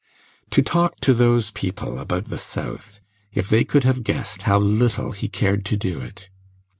[0.49, 2.99] To talk to those people about the South
[3.33, 6.27] if they could have guessed how little he cared to do it!